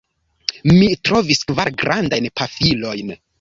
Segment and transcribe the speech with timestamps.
[0.69, 3.15] Mi trovis kvar grandajn pafilojn.